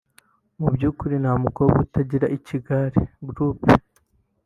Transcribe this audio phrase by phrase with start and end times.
[0.59, 3.59] Mu byukuri nta mukobwa utagira ikigare (group)